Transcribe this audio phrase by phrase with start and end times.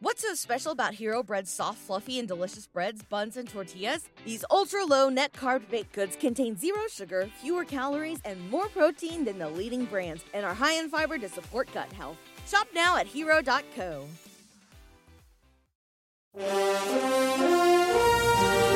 [0.00, 4.08] What's so special about Hero Bread's soft, fluffy, and delicious breads, buns, and tortillas?
[4.24, 9.24] These ultra low net carb baked goods contain zero sugar, fewer calories, and more protein
[9.24, 12.16] than the leading brands, and are high in fiber to support gut health.
[12.46, 14.06] Shop now at hero.co.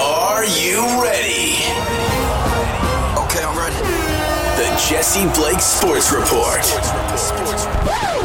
[0.03, 1.55] Are you ready?
[3.23, 3.77] Okay, I'm ready.
[4.59, 6.65] The Jesse Blake Sports Report.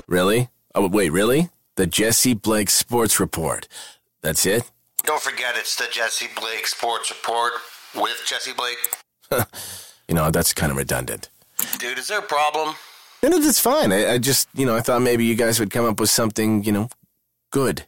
[0.08, 0.50] Really?
[0.74, 1.52] Oh, wait, really?
[1.78, 3.68] The Jesse Blake Sports Report.
[4.24, 4.70] That's it?
[5.04, 7.54] Don't forget it's the Jesse Blake Sports Report
[7.96, 9.46] with Jesse Blake.
[10.10, 11.30] You know, that's kind of redundant.
[11.80, 12.76] Dude, is there a problem?
[13.22, 13.92] No, no, that's fine.
[13.92, 16.64] I, I just, you know, I thought maybe you guys would come up with something,
[16.64, 16.88] you know,
[17.52, 17.84] good.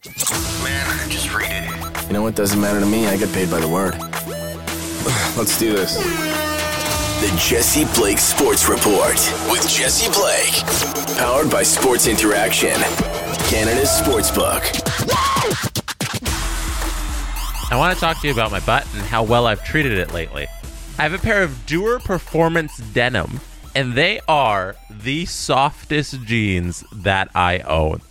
[0.61, 2.07] Man, just read it.
[2.07, 2.35] You know what?
[2.35, 3.07] Doesn't matter to me.
[3.07, 3.95] I get paid by the word.
[5.37, 5.95] Let's do this.
[5.95, 9.15] The Jesse Blake Sports Report
[9.49, 11.17] with Jesse Blake.
[11.17, 12.75] Powered by Sports Interaction,
[13.49, 14.61] Canada's sportsbook.
[17.71, 20.13] I want to talk to you about my butt and how well I've treated it
[20.13, 20.45] lately.
[20.99, 23.39] I have a pair of Duer Performance denim,
[23.75, 28.01] and they are the softest jeans that I own.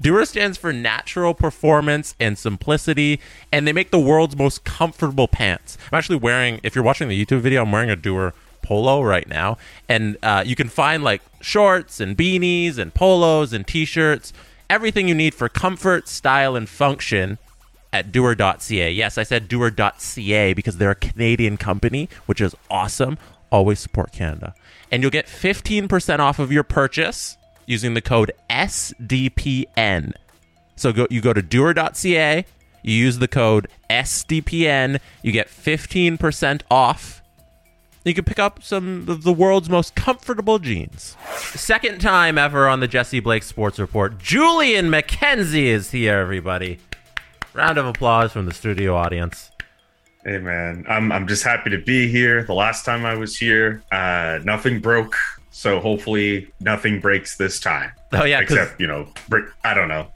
[0.00, 3.20] Duer stands for natural performance and simplicity,
[3.52, 5.76] and they make the world's most comfortable pants.
[5.92, 9.28] I'm actually wearing, if you're watching the YouTube video, I'm wearing a Duer polo right
[9.28, 9.58] now,
[9.90, 14.32] and uh, you can find like shorts and beanies and polos and t-shirts,
[14.68, 17.38] everything you need for comfort, style, and function
[17.92, 18.90] at duer.ca.
[18.90, 23.18] Yes, I said duer.ca because they're a Canadian company, which is awesome.
[23.50, 24.54] Always support Canada.
[24.90, 30.12] And you'll get 15% off of your purchase using the code SDPN.
[30.76, 32.44] So go you go to duer.ca,
[32.82, 37.15] you use the code SDPN, you get 15% off.
[38.06, 41.16] You can pick up some of the world's most comfortable jeans.
[41.34, 44.16] Second time ever on the Jesse Blake Sports Report.
[44.16, 46.78] Julian McKenzie is here, everybody.
[47.52, 49.50] Round of applause from the studio audience.
[50.24, 52.44] Hey man, I'm I'm just happy to be here.
[52.44, 55.16] The last time I was here, uh, nothing broke,
[55.50, 57.90] so hopefully nothing breaks this time.
[58.12, 59.46] Oh yeah, except you know, break.
[59.64, 60.06] I don't know.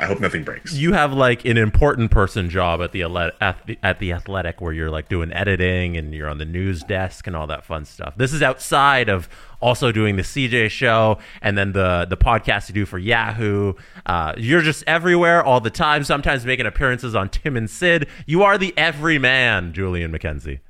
[0.00, 0.74] I hope nothing breaks.
[0.74, 3.02] you have like an important person job at the
[3.40, 6.82] at the, at the athletic where you're like doing editing and you're on the news
[6.82, 8.14] desk and all that fun stuff.
[8.16, 9.28] This is outside of
[9.60, 13.74] also doing the CJ show and then the the podcast you do for Yahoo.
[14.06, 16.04] Uh, you're just everywhere all the time.
[16.04, 18.08] Sometimes making appearances on Tim and Sid.
[18.26, 20.60] You are the everyman, Julian McKenzie.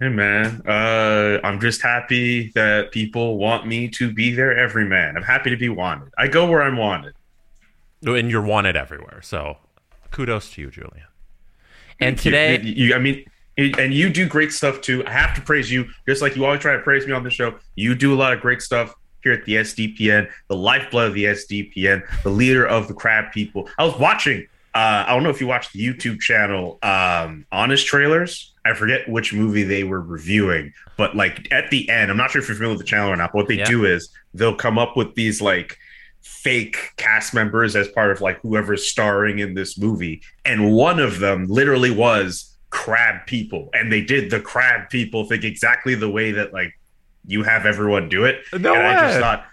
[0.00, 5.14] Hey man, uh, I'm just happy that people want me to be their everyman.
[5.14, 6.08] I'm happy to be wanted.
[6.16, 7.12] I go where I'm wanted.
[8.04, 9.20] And you're wanted everywhere.
[9.22, 9.58] So
[10.10, 11.06] kudos to you, Julian.
[12.00, 12.30] And Thank you.
[12.30, 13.24] today, you, you- I mean,
[13.58, 15.04] and you do great stuff too.
[15.06, 17.30] I have to praise you, just like you always try to praise me on the
[17.30, 17.56] show.
[17.74, 21.24] You do a lot of great stuff here at the SDPN, the lifeblood of the
[21.24, 23.68] SDPN, the leader of the crab people.
[23.78, 24.46] I was watching.
[24.72, 28.54] Uh, I don't know if you watched the YouTube channel, um, Honest Trailers.
[28.64, 32.40] I forget which movie they were reviewing, but like at the end, I'm not sure
[32.40, 33.32] if you're familiar with the channel or not.
[33.32, 33.64] But what they Yeah.
[33.64, 35.76] do is they'll come up with these like
[36.22, 40.22] fake cast members as part of like whoever's starring in this movie.
[40.44, 43.68] And one of them literally was crab people.
[43.74, 46.78] And they did the crab people thing exactly the way that like
[47.26, 48.42] you have everyone do it.
[48.52, 49.20] No and I just way.
[49.20, 49.46] thought,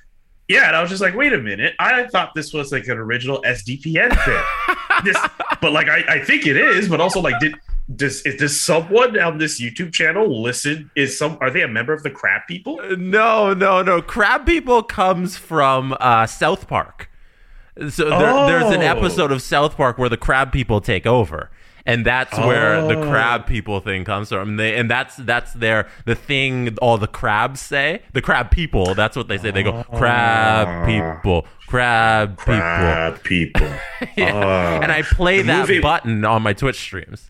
[0.48, 1.76] yeah, and I was just like, wait a minute.
[1.78, 4.76] I thought this was like an original SDPN thing.
[5.04, 5.18] this,
[5.62, 7.56] but like I, I think it is, but also like did
[7.96, 10.92] does is does someone on this YouTube channel listen?
[10.96, 12.80] Is some are they a member of the crab people?
[12.82, 14.02] Uh, no, no, no.
[14.02, 17.10] Crab People comes from uh, South Park.
[17.90, 18.98] So there, there's an Oh.
[18.98, 21.52] episode of South Park where the Crab People take over,
[21.86, 23.08] and that's where the Oh.
[23.10, 24.50] Crab People thing comes from.
[24.50, 28.02] And, they, and that's that's their the thing all the crabs say.
[28.14, 28.96] The Crab People.
[28.96, 29.52] That's what they say.
[29.52, 30.86] They go Crab ah.
[30.86, 33.62] People, Crab, Crab people.
[33.68, 33.78] People.
[34.18, 34.34] Yeah.
[34.34, 34.82] Oh.
[34.84, 37.30] and I play The that movie- button on my Twitch streams.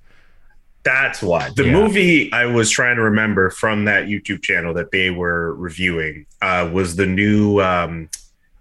[0.88, 1.50] That's why.
[1.54, 1.74] The Yeah.
[1.74, 6.70] movie I was trying to remember from that YouTube channel that they were reviewing uh,
[6.72, 8.10] was the new, um,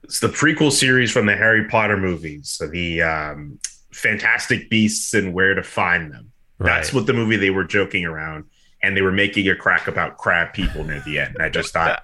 [0.03, 3.61] it's the prequel series from the Harry Potter movies, so the um,
[3.93, 6.33] Fantastic Beasts and Where to Find Them.
[6.59, 6.95] That's Right.
[6.95, 8.45] what the movie they were joking around,
[8.83, 11.35] and they were making a crack about crab people near the end.
[11.37, 12.03] And I just thought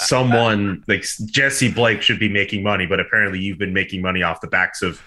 [0.00, 4.40] someone like Jesse Blake should be making money, but apparently you've been making money off
[4.42, 5.00] the backs of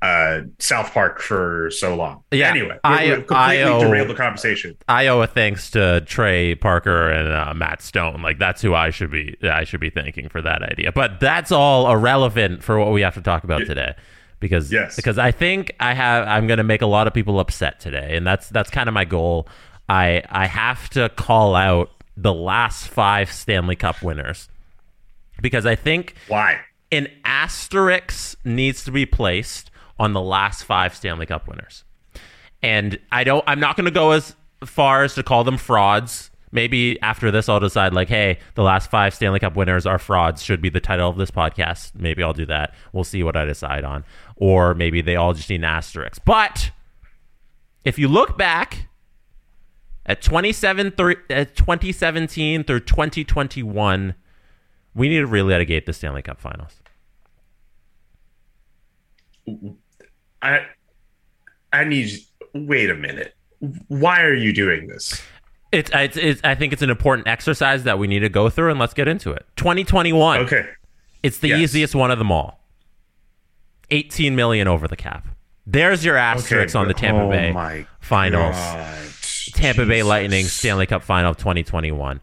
[0.00, 2.22] uh, South Park for so long.
[2.30, 4.76] Yeah, Anyway, I- we- completely I owe- derailed the conversation.
[4.88, 8.22] I owe a thanks to Trey Parker and uh, Matt Stone.
[8.22, 9.36] Like that's who I should be.
[9.42, 10.92] I should be thanking for that idea.
[10.92, 13.94] But that's all irrelevant for what we have to talk about today,
[14.38, 14.94] because Yes.
[14.94, 16.28] because I think I have.
[16.28, 18.94] I'm going to make a lot of people upset today, and that's that's kind of
[18.94, 19.48] my goal.
[19.88, 24.48] I I have to call out the last five Stanley Cup winners
[25.42, 26.60] because I think Why?
[26.92, 31.84] an asterisk needs to be placed on the last five Stanley Cup winners.
[32.62, 34.34] And I don't I'm not going to go as
[34.64, 36.30] far as to call them frauds.
[36.50, 40.42] Maybe after this I'll decide like, hey, the last 5 Stanley Cup winners are frauds
[40.42, 41.92] should be the title of this podcast.
[41.94, 42.74] Maybe I'll do that.
[42.92, 44.02] We'll see what I decide on.
[44.36, 46.22] Or maybe they all just need an asterisk.
[46.24, 46.70] But
[47.84, 48.88] if you look back
[50.06, 54.14] at 27 through, at 2017 through 2021,
[54.94, 56.82] we need to relitigate the Stanley Cup Finals.
[60.42, 60.66] I
[61.72, 62.10] I need
[62.54, 63.34] wait a minute.
[63.88, 65.20] Why are you doing this?
[65.70, 68.70] It's, it's, it's I think it's an important exercise that we need to go through,
[68.70, 69.44] and let's get into it.
[69.56, 70.40] 2021.
[70.40, 70.66] Okay.
[71.22, 71.60] It's the Yes.
[71.60, 72.60] easiest one of them all.
[73.90, 75.26] 18 million over the cap.
[75.66, 78.56] There's your asterisk on the Tampa oh Bay Finals.
[78.56, 78.98] God.
[79.52, 82.20] Tampa Bay Lightning Stanley Cup Final of 2021.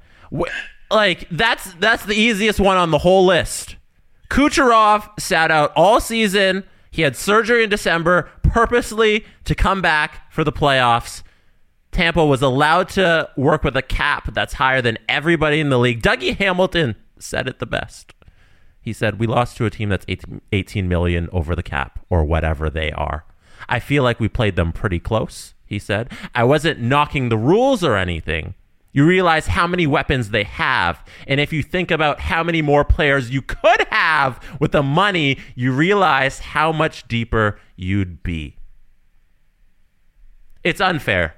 [0.89, 3.75] Like that's that's the easiest one on the whole list.
[4.29, 6.63] Kucherov sat out all season.
[6.95, 11.23] He had surgery in December purposely to come back for the playoffs.
[11.91, 16.01] Tampa was allowed to work with a cap that's higher than everybody in the league.
[16.01, 18.13] Dougie Hamilton said it the best.
[18.79, 22.23] He said, We lost to a team that's 18 18 million over the cap or
[22.23, 23.25] whatever they are.
[23.67, 26.09] I feel like we played them pretty close, he said.
[26.33, 28.53] I wasn't knocking the rules or anything.
[28.95, 31.05] You realize how many weapons they have.
[31.27, 35.37] And if you think about how many more players you could have with the money,
[35.53, 38.55] you realize how much deeper you'd be.
[40.63, 41.35] It's unfair.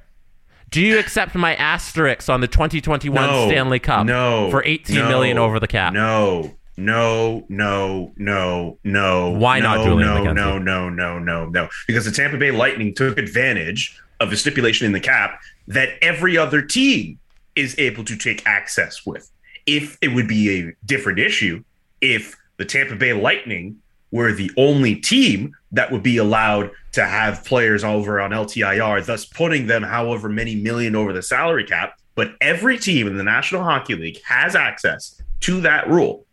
[0.69, 5.37] Do you accept my asterisks on the 2021 No, Stanley Cup no, for 18 million
[5.37, 5.93] no, over the cap?
[5.93, 9.29] No, no, no, no, no.
[9.31, 10.35] Why not no, Julian No, McKenzie?
[10.35, 11.69] no, no, no, no, no.
[11.87, 16.37] Because the Tampa Bay Lightning took advantage of a stipulation in the cap that every
[16.37, 17.17] other team
[17.57, 19.29] is able to take access with.
[19.65, 21.63] If it would be a different issue,
[21.99, 23.81] if the Tampa Bay Lightning
[24.11, 29.25] were the only team that would be allowed to have players over on LTIR, thus
[29.25, 31.99] putting them however many million over the salary cap.
[32.15, 36.25] But every team in the National Hockey League has access to that rule.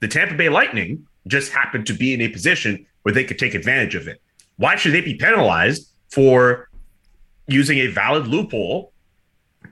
[0.00, 3.54] The Tampa Bay Lightning just happened to be in a position where they could take
[3.54, 4.20] advantage of it.
[4.56, 6.68] Why should they be penalized for
[7.46, 8.92] using a valid loophole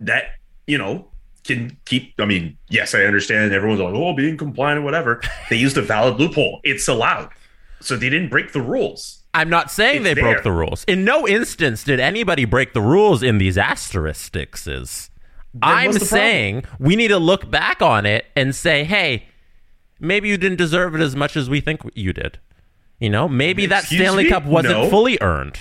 [0.01, 0.35] that,
[0.69, 1.09] you know,
[1.45, 5.21] can keep I mean, yes, I understand everyone's like, oh, being compliant, or whatever.
[5.51, 6.61] They used a valid loophole.
[6.63, 7.31] It's allowed.
[7.81, 9.23] So they didn't break the rules.
[9.35, 10.85] I'm not saying It's they broke the rules.
[10.85, 14.67] In no instance did anybody break the rules in these asterisks.
[15.63, 16.07] I'm what's the problem?
[16.07, 19.27] saying we need to look back on it and say, hey,
[20.01, 22.39] maybe you didn't deserve it as much as we think you did.
[23.01, 24.31] You know, maybe that Stanley me?
[24.31, 24.91] Cup wasn't No.
[24.91, 25.61] fully earned.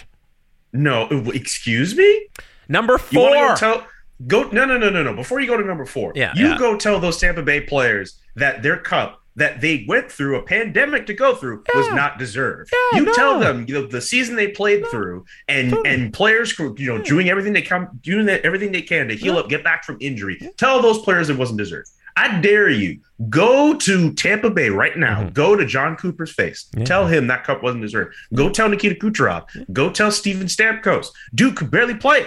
[0.73, 2.27] No, excuse me?
[2.67, 3.47] Number You want to four.
[3.49, 3.87] go tell
[4.25, 6.13] go no no no no no before you go to number four.
[6.15, 6.57] Yeah, you yeah.
[6.57, 11.05] go tell those Tampa Bay players that their cup that they went through a pandemic
[11.05, 12.71] to go through was not deserved.
[12.73, 13.13] Yeah, you no.
[13.13, 17.29] tell them you know the season they played through and and players you know doing
[17.29, 20.39] everything they come doing that, everything they can to heal up, get back from injury.
[20.57, 21.89] Tell those players it wasn't deserved.
[22.17, 22.99] I dare you
[23.29, 25.21] go to Tampa Bay right now.
[25.21, 25.33] Mm-hmm.
[25.33, 26.67] Go to Jon Cooper's face.
[26.83, 28.15] Tell him that cup wasn't deserved.
[28.33, 29.45] Go tell Nikita Kucherov.
[29.71, 31.09] Go tell Steven Stamkos.
[31.35, 32.25] Duke could barely play.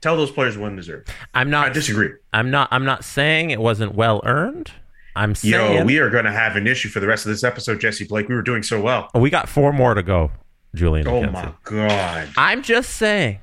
[0.00, 1.10] Tell those players wasn't deserved.
[1.34, 2.10] I'm not I disagree.
[2.32, 4.70] I'm not I'm not saying it wasn't well earned.
[5.16, 7.42] I'm saying Yo, we are going to have an issue for the rest of this
[7.42, 8.28] episode, Jesse Blake.
[8.28, 9.10] We were doing so well.
[9.14, 10.30] Oh, we got four more to go,
[10.74, 11.08] Julian.
[11.08, 12.28] Oh my god.
[12.36, 13.40] I'm just saying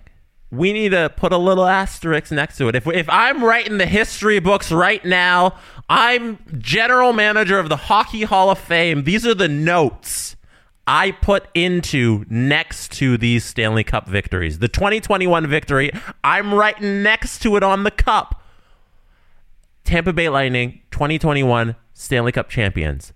[0.52, 2.76] we need to put a little asterisk next to it.
[2.76, 5.57] If if I'm writing the history books right now,
[5.90, 9.04] I'm general manager of the Hockey Hall of Fame.
[9.04, 10.35] These are the notes
[10.87, 14.59] I put into next to these Stanley Cup victories.
[14.59, 15.92] The 2021 victory,
[16.23, 18.44] I'm right next to it on the cup.
[19.83, 23.13] Tampa Bay Lightning 2021 Stanley Cup champions.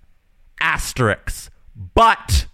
[0.59, 1.49] Asterisks.
[1.75, 2.47] But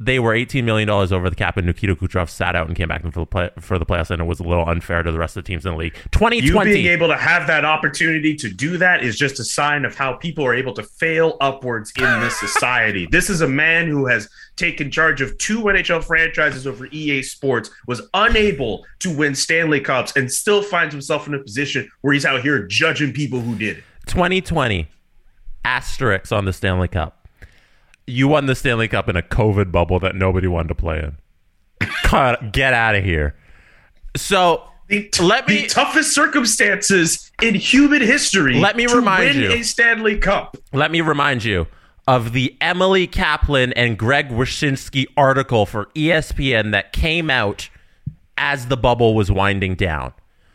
[0.00, 3.02] they were $18 million over the cap, and Nikita Kucherov sat out and came back
[3.02, 5.36] for the, play, for the playoffs, and it was a little unfair to the rest
[5.36, 5.94] of the teams in the league.
[6.12, 6.36] 2020.
[6.36, 6.72] You 2020.
[6.72, 10.12] being able to have that opportunity to do that is just a sign of how
[10.12, 13.08] people are able to fail upwards in this society.
[13.10, 17.70] this is a man who has taken charge of two NHL franchises over EA Sports,
[17.86, 22.24] was unable to win Stanley Cups, and still finds himself in a position where he's
[22.24, 23.84] out here judging people who did it.
[24.06, 24.88] 2020
[25.64, 27.17] asterisks on the Stanley Cup.
[28.08, 31.16] You won the Stanley Cup in a COVID bubble that nobody wanted to play in.
[32.52, 33.34] Get out of here.
[34.16, 38.58] So The, t- Let me- the toughest circumstances in human history.
[38.58, 39.52] Let me remind win you.
[39.52, 40.56] a Stanley Cup.
[40.72, 41.66] let me remind you
[42.06, 47.68] of the Emily Kaplan and Greg Wyshynski article for ESPN that came out
[48.38, 50.14] as the bubble was winding down.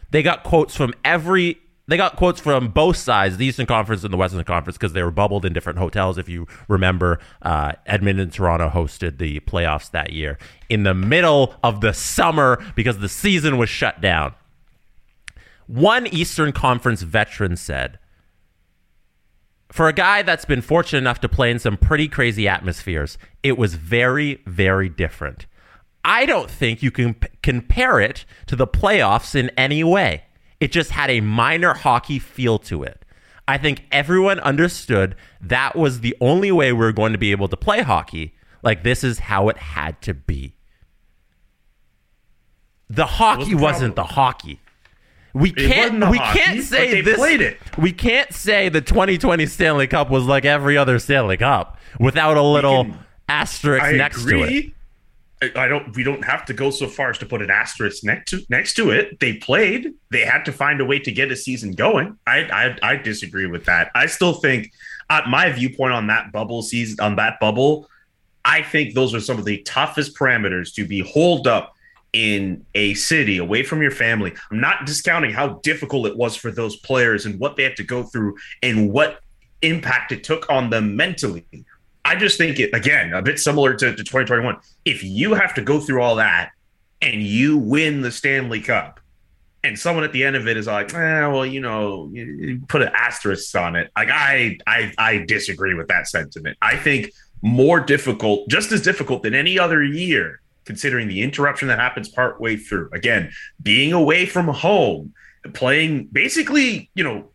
[0.10, 4.14] They got quotes from every they got quotes from both sides, the Eastern Conference and
[4.14, 6.18] the Western Conference, because they were bubbled in different hotels.
[6.18, 10.38] If you remember, uh, Edmonton and Toronto hosted the playoffs that year
[10.70, 14.34] in the middle of the summer because the season was shut down.
[15.68, 18.00] One Eastern Conference veteran said,
[19.70, 23.58] for a guy that's been fortunate enough to play in some pretty crazy atmospheres, it
[23.58, 25.48] was very, very different.
[26.06, 30.26] I don't think you can p- compare it to the playoffs in any way.
[30.64, 33.04] It just had a minor hockey feel to it.
[33.50, 37.50] I think everyone understood that was the only way we were going to be able
[37.50, 38.34] to play hockey.
[38.62, 40.56] Like, this is how it had to be.
[42.90, 44.62] The hockey the wasn't the hockey.
[45.34, 46.10] We can't.
[46.10, 47.20] We hockey, can't say this.
[47.20, 47.58] it.
[47.78, 52.42] We can't say the 2020 Stanley Cup was like every other Stanley Cup without a
[52.42, 54.74] little can- asterisk I next to it.
[55.56, 55.96] I don't.
[55.96, 58.74] We don't have to go so far as to put an asterisk next to next
[58.76, 59.20] to it.
[59.20, 59.94] They played.
[60.12, 62.18] They had to find a way to get a season going.
[62.28, 63.92] I I, I disagree with that.
[63.96, 64.72] I still think
[65.10, 67.88] uh, my viewpoint on that bubble season on that bubble.
[68.46, 71.74] I think those are some of the toughest parameters to be holed up
[72.12, 74.34] in a city away from your family.
[74.52, 77.84] I'm not discounting how difficult it was for those players and what they had to
[77.84, 79.20] go through and what
[79.62, 81.46] impact it took on them mentally.
[82.06, 84.58] I just think it again a bit similar to, to 2021.
[84.86, 86.52] If you have to go through all that
[87.02, 89.00] and you win the Stanley Cup,
[89.64, 92.82] and someone at the end of it is like, eh, well, you know, you- put
[92.82, 93.90] an asterisk on it.
[93.96, 96.58] Like I, I, I disagree with that sentiment.
[96.62, 101.80] I think more difficult, just as difficult than any other year, considering the interruption that
[101.80, 102.90] happens partway through.
[102.94, 103.32] Again,
[103.62, 105.14] being away from home,
[105.54, 107.30] playing basically, you know,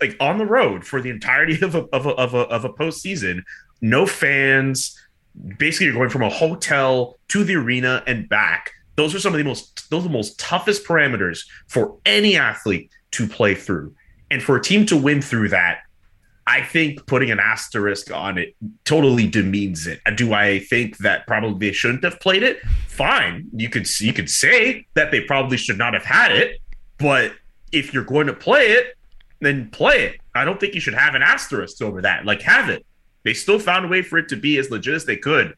[0.00, 2.68] like on the road for the entirety of a of a of a, of a
[2.68, 3.42] postseason,
[3.84, 4.98] no fans.
[5.58, 8.70] Basically, you're going from a hotel to the arena and back.
[8.96, 12.90] Those are some of the most those are the most toughest parameters for any athlete
[13.12, 13.94] to play through,
[14.30, 15.80] and for a team to win through that.
[16.46, 20.00] I think putting an asterisk on it totally demeans it.
[20.16, 22.60] Do I think that probably they shouldn't have played it?
[22.88, 26.58] Fine, you could you could say that they probably should not have had it,
[26.98, 27.32] but
[27.72, 28.96] if you're going to play it,
[29.40, 30.20] then play it.
[30.34, 32.24] I don't think you should have an asterisk over that.
[32.24, 32.86] Like have it.
[33.24, 35.54] They still found a way for it to be as legit as they could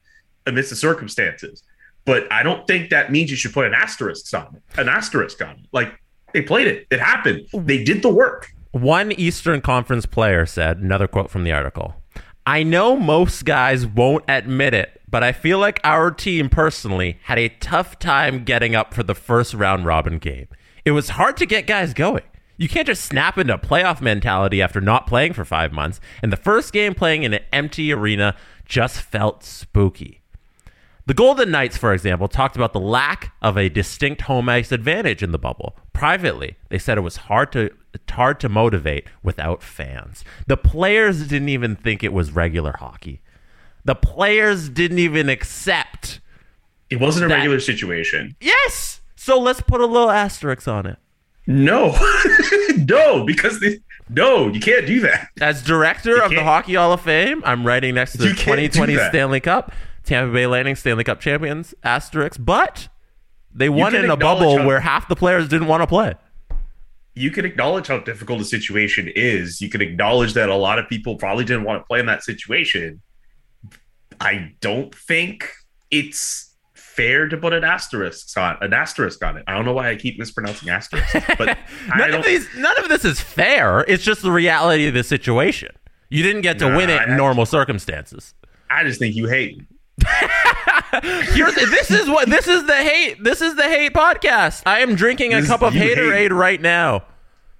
[0.47, 1.63] amidst the circumstances.
[2.05, 4.79] But I don't think that means you should put an asterisk on it.
[4.79, 5.67] An asterisk on it.
[5.73, 5.93] Like
[6.33, 6.87] they played it.
[6.91, 7.49] It happened.
[7.53, 8.53] They did the work.
[8.71, 11.95] One Eastern Conference player said, another quote from the article
[12.47, 17.39] I know most guys won't admit it, but I feel like our team personally had
[17.39, 20.47] a tough time getting up for the first round robin game.
[20.85, 22.23] It was hard to get guys going.
[22.57, 26.37] You can't just snap into playoff mentality after not playing for five months, and the
[26.39, 28.35] first game playing in an empty arena
[28.65, 30.23] just felt spooky.
[31.05, 35.23] The Golden Knights, for example, talked about the lack of a distinct home ice advantage
[35.23, 35.77] in the bubble.
[35.93, 37.71] Privately, they said it was hard to
[38.11, 40.25] hard to motivate without fans.
[40.49, 43.21] The players didn't even think it was regular hockey.
[43.85, 46.21] The players didn't even accept.
[46.91, 48.35] It wasn't a That- regular situation.
[48.41, 49.01] Yes.
[49.15, 50.99] So let's put a little asterisk on it.
[51.47, 51.97] No.
[52.89, 55.29] no, because they, no, you can't do that.
[55.41, 58.35] As director of the can't- Hockey Hall of Fame, I'm writing next to the You
[58.35, 58.97] 2020.
[58.97, 59.73] Stanley Cup,
[60.05, 62.89] Tampa Bay Lightning Stanley Cup champions, asterisk, but
[63.55, 66.15] they won in a bubble how- where half the players didn't want to play.
[67.15, 69.63] You can acknowledge how difficult the situation is.
[69.63, 72.23] You can acknowledge that a lot of people probably didn't want to play in that
[72.23, 73.01] situation.
[74.21, 75.51] I don't think
[75.91, 76.55] it's
[76.97, 79.45] fair to put an asterisk on an asterisk on it.
[79.47, 81.59] I don't know why I keep mispronouncing asterisk, but
[81.97, 83.81] none of these, none of this is fair.
[83.87, 85.71] It's just the reality of the situation.
[86.09, 88.35] You didn't get to Nah, win it in I- normal circumstances.
[88.71, 89.61] I just think you hate.
[91.03, 93.23] This is what this is the hate.
[93.23, 94.63] This is the hate podcast.
[94.67, 97.05] I am drinking a cup of haterade right now.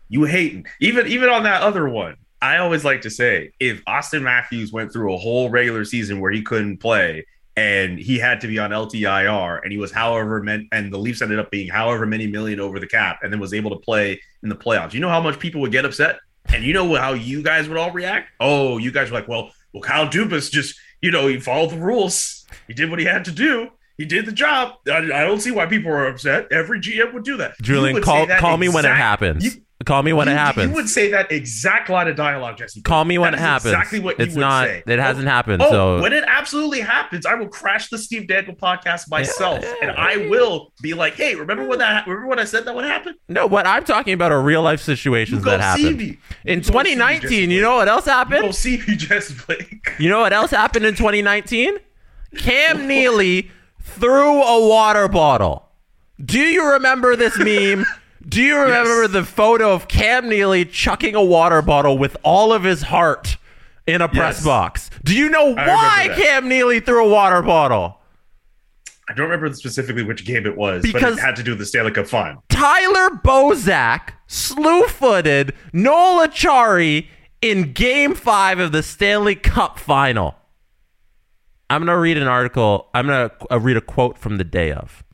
[0.09, 0.67] You hating.
[0.81, 2.17] Even even on that other one.
[2.41, 6.31] I always like to say if Auston Matthews went through a whole regular season where
[6.31, 7.27] he couldn't play
[7.57, 11.23] and he had to be on LTIR and he was however meant and the Leafs
[11.23, 14.21] ended up being however many million over the cap and then was able to play
[14.43, 14.93] in the playoffs.
[14.93, 16.19] You know how much people would get upset?
[16.53, 18.29] And you know how you guys would all react?
[18.39, 21.79] Oh, you guys were like, well, well, Kyle Dubas just, you know, he followed the
[21.79, 22.47] rules.
[22.69, 23.71] He did what he had to do.
[23.99, 24.75] He did the job.
[24.87, 26.47] I, I don't see why people are upset.
[26.53, 27.55] Every GM would do that.
[27.63, 29.45] Julian, would call that call me when it happens.
[29.45, 30.69] you- call me when you, it happens.
[30.69, 32.83] You would say that exact line of dialogue, Jesse.
[32.83, 33.73] call me when That it happens.
[33.73, 34.67] Exactly what it's you would not.
[34.67, 34.83] say.
[34.87, 35.63] It hasn't Oh, happened.
[35.63, 39.91] Oh, so when it absolutely happens, I will crash the Steve Dangle podcast myself, and
[39.93, 42.07] I will be like, "Hey, remember when that?
[42.07, 43.15] Remember when I said that would happen?
[43.29, 45.87] no, what I'm talking about are real life situations You that happened.
[45.87, 48.43] In You go see me, 2019, Jesse you know what else You happened?
[48.43, 49.93] go see me, Jesse Blake.
[49.99, 51.79] You know what else happened in 2019?
[52.39, 53.51] Cam Neely
[53.81, 55.69] threw a water bottle.
[56.23, 57.87] Do you remember this meme?
[58.29, 59.13] Do you remember Yes.
[59.13, 63.37] the photo of Cam Neely chucking a water bottle with all of his heart
[63.87, 64.45] in a press Yes.
[64.45, 64.91] box?
[65.05, 66.09] Do you know remember why.
[66.17, 68.01] Cam Neely threw a water bottle?
[69.09, 71.61] I don't remember specifically which game it was, Because- but it had to do with
[71.61, 72.43] the Stanley Cup final.
[72.49, 77.07] Tyler Bozak slew-footed Noel Acciari
[77.41, 80.35] in Game Five of the Stanley Cup Final.
[81.71, 82.89] I'm gonna read an article.
[82.95, 85.05] I'm gonna uh, read a quote from the day of.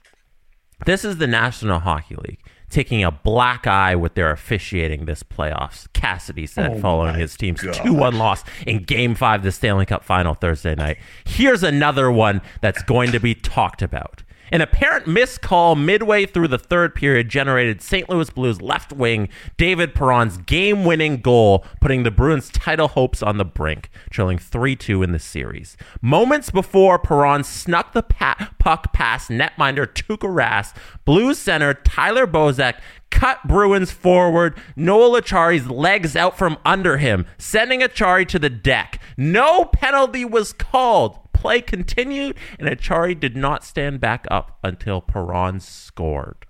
[0.87, 2.39] This is the National Hockey League
[2.73, 5.93] taking a black eye with their officiating this playoffs.
[5.93, 10.03] Cassidy said Oh following his team's 2-1 loss in Game 5 of the Stanley Cup
[10.03, 10.97] Final Thursday night.
[11.25, 14.23] Here's another one that's going to be talked about.
[14.53, 18.07] An apparent missed call midway through the third period generated St.
[18.11, 23.39] Louis Blues left wing David Perron's game winning goal, putting the Bruins' title hopes on
[23.39, 25.79] the brink, trailing 3 2 in the series.
[26.03, 32.75] Moments before Perron snuck the puck past netminder Tuukka Rask, Blues center Tyler Bozak
[33.13, 39.01] cut Bruins forward, Noel Acciari's legs out from under him, sending Acciari to the deck.
[39.17, 41.19] No penalty was called.
[41.33, 46.47] Play continued, and Acciari did not stand back up until Perron scored.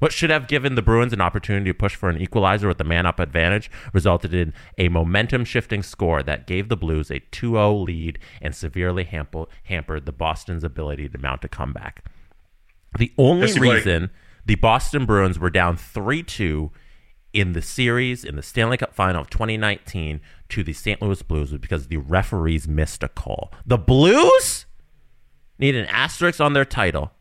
[0.00, 2.84] What should have given the Bruins an opportunity to push for an equalizer with the
[2.84, 7.52] man up advantage resulted in a momentum shifting score that gave the Blues a 2
[7.52, 12.04] 0 lead and severely hamper- hampered the Boston's ability to mount a comeback.
[12.98, 13.98] The only reason.
[14.06, 14.10] Blake.
[14.46, 16.70] The Boston Bruins were down 3 2
[17.32, 20.20] in the series in the Stanley Cup final of 2019
[20.50, 21.02] to the St.
[21.02, 23.52] Louis Blues because the referees missed a call.
[23.66, 24.66] The Blues
[25.58, 27.12] need an asterisk on their title.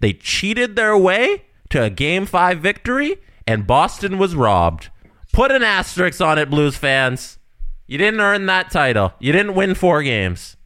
[0.00, 3.16] They cheated their way to a game five victory,
[3.46, 4.90] and Boston was robbed.
[5.32, 7.38] Put an asterisk on it, Blues fans.
[7.86, 9.12] You didn't earn that title.
[9.18, 10.56] You didn't win four games.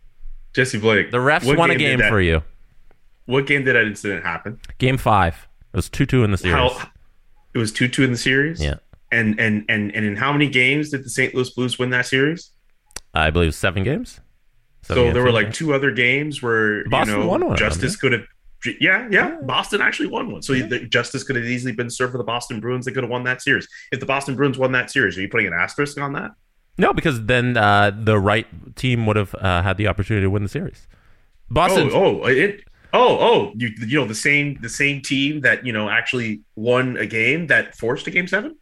[0.52, 1.10] Jesse Blake.
[1.10, 2.42] The refs won a game that- for you.
[3.26, 4.60] What game did that incident happen?
[4.78, 5.48] Game five.
[5.76, 6.56] It was 2 2 in the series.
[6.56, 6.90] How
[7.56, 8.62] it was two two in the series.
[8.62, 8.74] Yeah.
[9.10, 11.34] And and and and in how many games did the St.
[11.34, 12.50] Louis Blues win that series?
[13.14, 14.20] I believe seven games.
[14.82, 15.34] Seven so games, there were yeah.
[15.34, 18.26] like two other games where Boston you know won one justice could have.
[18.78, 20.42] Yeah, yeah, Boston actually won one.
[20.42, 22.84] So the justice could have easily been served for the Boston Bruins.
[22.84, 23.66] They could have won that series.
[23.90, 26.32] If the Boston Bruins won that series, are you putting an asterisk on that?
[26.76, 30.42] No, because then uh, the right team would have uh, had the opportunity to win
[30.42, 30.88] the series.
[31.48, 31.90] Boston.
[31.92, 32.64] Oh, oh, it.
[32.98, 36.96] Oh, oh, you you know the same the same team that you know actually won
[36.96, 38.56] a game that forced a game seven.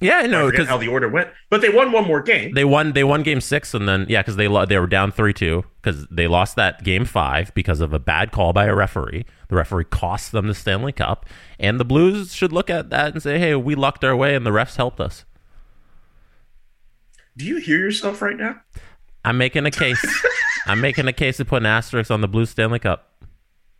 [0.00, 2.54] yeah, I no, because how the order went, but they won one more game.
[2.54, 2.92] they won.
[2.92, 5.64] They won game six, and then yeah, because they lo- they were down three two
[5.80, 9.24] because they lost that game five because of a bad call by a referee.
[9.48, 11.24] The referee cost them the Stanley Cup,
[11.60, 14.44] and the Blues should look at that and say, "Hey, we lucked our way, and
[14.44, 15.24] the refs helped us."
[17.36, 18.60] Do you hear yourself right now?
[19.24, 20.04] I'm making a case.
[20.66, 23.04] I'm making a case to put an asterisk on the Blue Stanley Cup.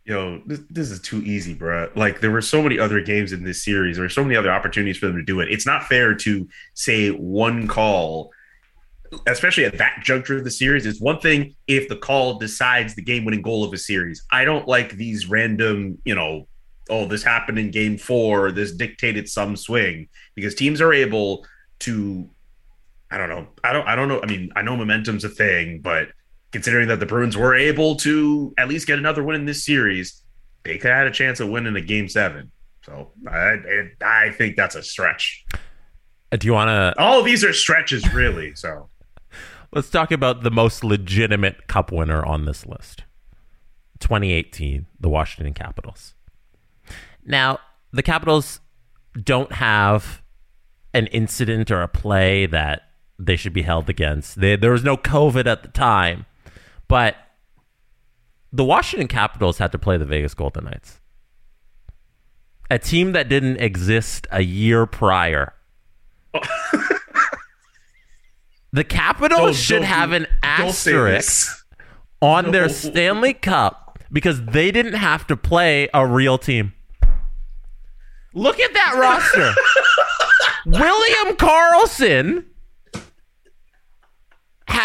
[0.09, 1.87] Yo, this, this is too easy, bro.
[1.95, 3.97] Like there were so many other games in this series.
[3.97, 5.51] There were so many other opportunities for them to do it.
[5.51, 8.31] It's not fair to say one call,
[9.27, 10.87] especially at that juncture of the series.
[10.87, 14.23] It's one thing if the call decides the game-winning goal of a series.
[14.31, 16.47] I don't like these random, you know,
[16.89, 18.51] oh, this happened in game four.
[18.51, 21.45] This dictated some swing because teams are able
[21.81, 22.27] to.
[23.11, 23.47] I don't know.
[23.63, 23.87] I don't.
[23.87, 24.21] I don't know.
[24.23, 26.07] I mean, I know momentum's a thing, but
[26.51, 30.21] considering that the Bruins were able to at least get another win in this series,
[30.63, 32.51] they could have had a chance of winning a game seven.
[32.85, 33.57] So I,
[34.03, 35.45] I think that's a stretch.
[36.31, 37.01] Uh, Do you want to?
[37.01, 38.55] All of these are stretches, really.
[38.55, 38.89] So
[39.71, 43.03] Let's talk about the most legitimate cup winner on this list
[43.99, 46.15] 2018, the Washington Capitals.
[47.23, 47.59] Now,
[47.91, 48.61] the Capitals
[49.21, 50.23] don't have
[50.95, 52.81] an incident or a play that
[53.19, 54.39] they should be held against.
[54.39, 56.25] They, there was no COVID at the time,
[56.89, 57.15] but
[58.51, 60.99] the Washington Capitals had to play the Vegas Golden Knights,
[62.69, 65.53] a team that didn't exist a year prior.
[68.73, 71.65] the Capitals Don't- should don't have an asterisk
[72.21, 76.73] on their Stanley Cup because they didn't have to play a real team.
[78.33, 79.53] Look at that roster.
[80.65, 82.45] William Karlsson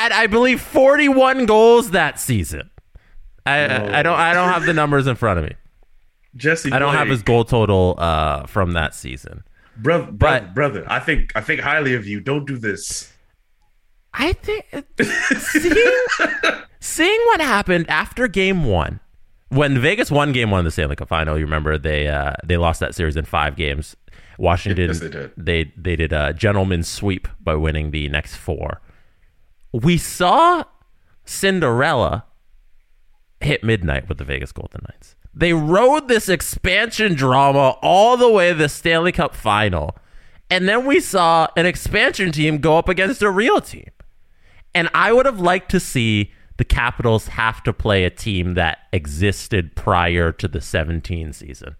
[0.04, 2.70] had, I believe, 41 goals that season.
[3.46, 5.52] I, I, I don't I don't have the numbers in front of me.
[6.36, 9.44] Jesse, I don't have his goal total uh, from that season.
[9.76, 10.84] brother, brother, but- brother.
[10.88, 12.20] I think I think highly of you.
[12.20, 13.12] Don't do this.
[14.16, 14.64] I think
[15.38, 15.92] seeing,
[16.80, 19.00] seeing what happened after game one,
[19.48, 22.56] when Vegas won game one of the Stanley Cup final, you remember they uh, they
[22.56, 23.96] lost that series in five games.
[24.38, 25.32] Washington Yes, they did.
[25.36, 28.80] they they did a gentleman's sweep by winning the next four.
[29.74, 30.62] We saw
[31.24, 32.26] Cinderella
[33.40, 35.16] hit midnight with the Vegas Golden Knights.
[35.34, 39.96] They rode this expansion drama all the way to the Stanley Cup final.
[40.48, 43.90] And then we saw an expansion team go up against a real team.
[44.76, 48.78] And I would have liked to see the Capitals have to play a team that
[48.92, 51.74] existed prior to the 17 season.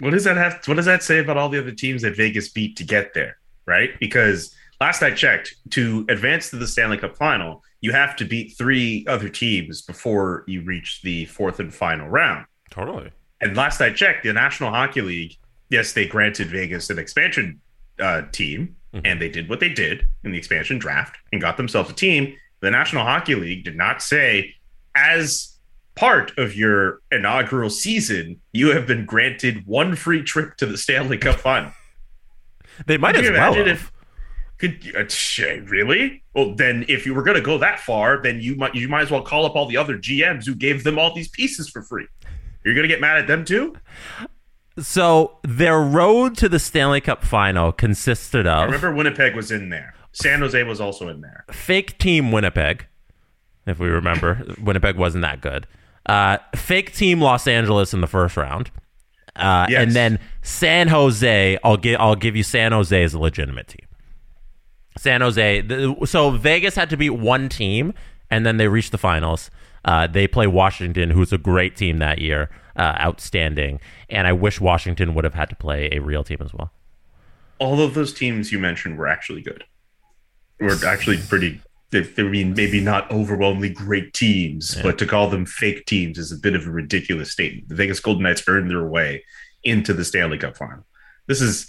[0.00, 0.60] What does that have?
[0.66, 3.38] What does that say about all the other teams that Vegas beat to get there?
[3.66, 3.90] Right?
[3.98, 8.56] Because last I checked, to advance to the Stanley Cup final, you have to beat
[8.56, 12.46] three other teams before you reach the fourth and final round.
[12.70, 13.10] Totally.
[13.40, 15.36] And last I checked, the National Hockey League,
[15.68, 17.60] yes, they granted Vegas an expansion
[17.98, 19.04] uh, team, mm-hmm.
[19.04, 22.34] and they did what they did in the expansion draft and got themselves a team.
[22.60, 24.54] The National Hockey League did not say,
[24.96, 25.58] as
[25.94, 31.18] part of your inaugural season, you have been granted one free trip to the Stanley
[31.18, 31.72] Cup final.
[32.86, 33.54] They might Could as well.
[33.54, 33.92] If,
[34.58, 36.22] could uh, really?
[36.34, 39.02] Well, then if you were going to go that far, then you might you might
[39.02, 41.82] as well call up all the other GMs who gave them all these pieces for
[41.82, 42.06] free.
[42.64, 43.76] You're going to get mad at them too.
[44.78, 48.58] So their road to the Stanley Cup final consisted of.
[48.58, 49.94] I remember Winnipeg was in there.
[50.12, 51.44] San Jose was also in there.
[51.50, 52.86] Fake team Winnipeg,
[53.66, 54.44] if we remember.
[54.60, 55.66] Winnipeg wasn't that good.
[56.06, 58.70] Uh, fake team Los Angeles in the first round.
[59.36, 59.82] Uh, yes.
[59.82, 63.86] And then San Jose, I'll give I'll give you San Jose as a legitimate team.
[64.96, 65.60] San Jose.
[65.62, 67.94] The, so Vegas had to beat one team,
[68.30, 69.50] and then they reached the finals.
[69.84, 73.80] Uh, they play Washington, who's a great team that year, uh, outstanding.
[74.08, 76.72] And I wish Washington would have had to play a real team as well.
[77.58, 79.64] All of those teams you mentioned were actually good.
[80.60, 81.60] Were actually pretty
[81.92, 84.82] I mean, maybe not overwhelmingly great teams, yeah.
[84.82, 87.68] but to call them fake teams is a bit of a ridiculous statement.
[87.68, 89.24] The Vegas Golden Knights earned their way
[89.62, 90.84] into the Stanley Cup final.
[91.26, 91.66] This is,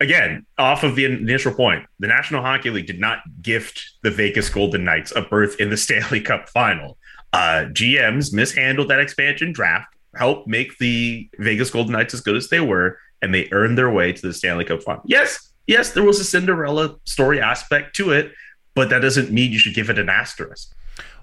[0.00, 1.86] again, off of the initial point.
[2.00, 5.76] The National Hockey League did not gift the Vegas Golden Knights a berth in the
[5.84, 6.98] Stanley Cup final.
[7.32, 12.48] Uh, GMs mishandled that expansion draft, helped make the Vegas Golden Knights as good as
[12.48, 15.02] they were, and they earned their way to the Stanley Cup final.
[15.06, 18.32] Yes, yes, there was a Cinderella story aspect to it
[18.74, 20.74] but that doesn't mean you should give it an asterisk.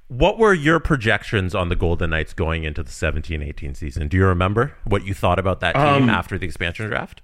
[0.07, 4.09] What were your projections on the Golden Knights going into the 17-18 season?
[4.09, 7.21] Do you remember what you thought about that team um, after the expansion draft?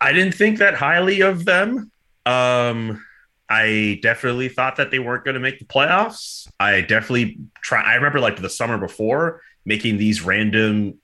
[0.00, 1.90] I didn't think that highly of them.
[2.26, 3.02] Um,
[3.48, 6.48] I definitely thought that they weren't going to make the playoffs.
[6.60, 7.82] I definitely try.
[7.82, 10.98] I remember like the summer before making these random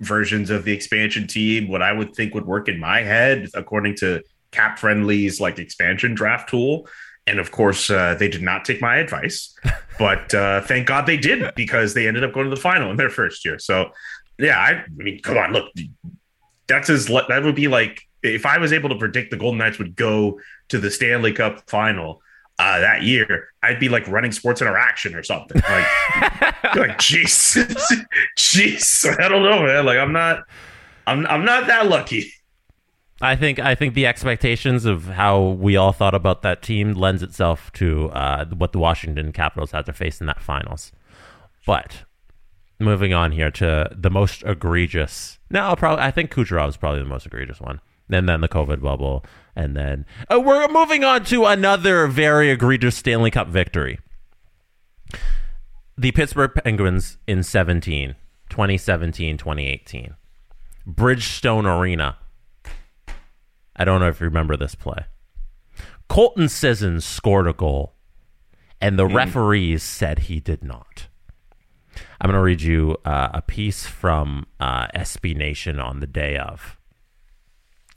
[0.00, 1.68] versions of the expansion team.
[1.68, 6.50] What I would think would work in my head, according to CapFriendly's like expansion draft
[6.50, 6.88] tool,
[7.26, 9.54] and of course, uh, they did not take my advice,
[9.98, 12.96] but uh, thank God they did because they ended up going to the final in
[12.96, 13.58] their first year.
[13.58, 13.90] So,
[14.38, 15.72] yeah, I, I mean, come on, look,
[16.66, 19.78] that's as that would be like if I was able to predict the Golden Knights
[19.78, 22.22] would go to the Stanley Cup final
[22.58, 25.60] uh, that year, I'd be like running Sports Interaction or something.
[25.60, 25.86] Like,
[26.76, 27.62] like, jeez,
[28.38, 29.84] jeez, I don't know, man.
[29.84, 30.44] Like, I'm not,
[31.06, 32.32] I'm, I'm not that lucky.
[33.20, 37.22] I think I think the expectations of how we all thought about that team lends
[37.22, 40.92] itself to uh, what the Washington Capitals had to face in that finals.
[41.66, 42.04] But
[42.78, 45.38] moving on here to the most egregious.
[45.50, 47.80] No, probably I think Kucherov is probably the most egregious one.
[48.10, 49.24] And then the COVID bubble,
[49.56, 53.98] and then uh, we're moving on to another very egregious Stanley Cup victory.
[55.98, 58.14] The Pittsburgh Penguins in 17,
[58.48, 60.14] 2017, 2018.
[60.86, 62.16] Bridgestone Arena
[63.76, 65.04] I don't know if you remember this play.
[66.08, 67.94] Colton Sissons scored a goal,
[68.80, 69.14] and the mm.
[69.14, 71.08] referees said he did not.
[72.20, 76.36] I'm going to read you uh, a piece from uh, SB Nation on the day
[76.36, 76.78] of.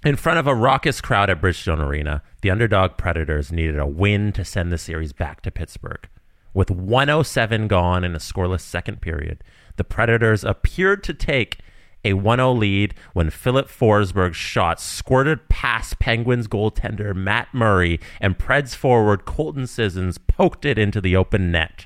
[0.06, 4.32] In front of a raucous crowd at Bridgestone Arena, the underdog Predators needed a win
[4.34, 6.08] to send the series back to Pittsburgh.
[6.54, 9.44] With 107 gone in a scoreless second period,
[9.76, 11.60] the Predators appeared to take
[12.04, 18.76] a 1-0 lead when Filip Forsberg's shot squirted past Penguins goaltender Matt Murray and Preds
[18.76, 21.86] forward Colton Sissons poked it into the open net.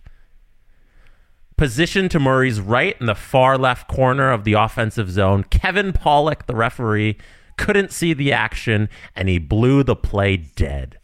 [1.57, 6.45] Positioned to Murray's right in the far left corner of the offensive zone, Kevin Pollock,
[6.45, 7.17] the referee,
[7.57, 10.97] couldn't see the action and he blew the play dead.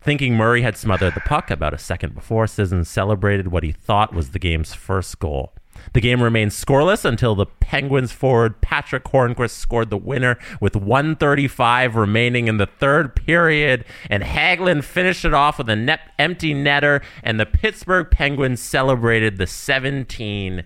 [0.00, 4.14] Thinking Murray had smothered the puck about a second before, Sissons celebrated what he thought
[4.14, 5.52] was the game's first goal.
[5.92, 11.96] The game remained scoreless until the Penguins forward Patrick Hornqvist scored the winner with 135
[11.96, 17.02] remaining in the third period, and Hagelin finished it off with a net empty netter,
[17.22, 20.64] and the Pittsburgh Penguins celebrated the 17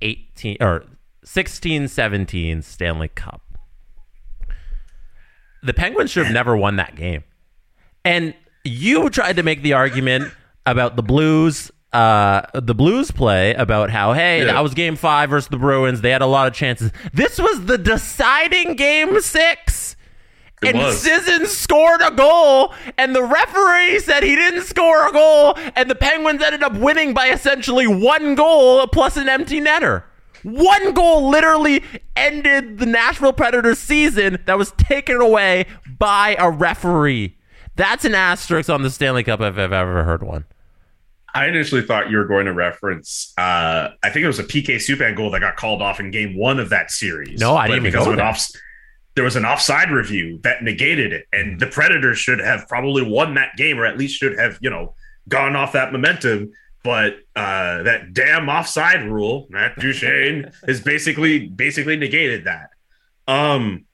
[0.00, 0.84] 18 or
[1.24, 3.42] 16 17 Stanley Cup.
[5.62, 7.24] The Penguins should have never won that game.
[8.04, 10.32] And you tried to make the argument
[10.66, 14.52] about the Blues uh, the Blues play about how, hey, Yeah.
[14.52, 16.00] that was game five versus the Bruins.
[16.02, 16.92] They had a lot of chances.
[17.12, 19.96] This was the deciding game six.
[20.60, 21.00] It and was.
[21.00, 25.94] Sisson scored a goal, and the referee said he didn't score a goal, and the
[25.94, 30.02] Penguins ended up winning by essentially one goal plus an empty netter.
[30.42, 31.82] One goal literally
[32.16, 35.66] ended the Nashville Predators season that was taken away
[35.98, 37.36] by a referee.
[37.76, 40.44] That's an asterisk on the Stanley Cup if I've ever heard one.
[41.34, 43.32] I initially thought you were going to reference.
[43.36, 46.36] Uh, I think it was a PK Subban goal that got called off in Game
[46.36, 47.40] One of that series.
[47.40, 48.26] No, I didn't even because go of an there.
[48.26, 48.48] off.
[49.14, 53.34] There was an offside review that negated it, and the Predators should have probably won
[53.34, 54.94] that game, or at least should have, you know,
[55.28, 56.52] gone off that momentum.
[56.84, 62.70] But uh, that damn offside rule, Matt Duchene, has basically basically negated that.
[63.26, 63.84] Um,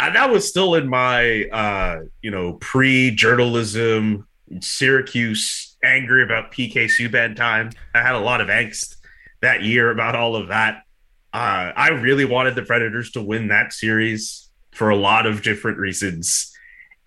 [0.00, 4.26] and that was still in my uh, you know pre-journalism
[4.60, 7.70] Syracuse angry about PK Subban time.
[7.94, 8.96] I had a lot of angst
[9.40, 10.82] that year about all of that.
[11.32, 15.78] Uh, I really wanted the Predators to win that series for a lot of different
[15.78, 16.52] reasons.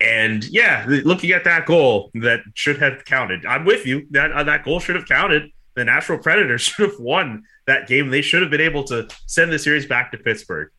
[0.00, 3.44] And yeah, looking at that goal, that should have counted.
[3.44, 4.06] I'm with you.
[4.10, 5.50] That uh, that goal should have counted.
[5.74, 8.10] The Nashville Predators should have won that game.
[8.10, 10.70] They should have been able to send the series back to Pittsburgh.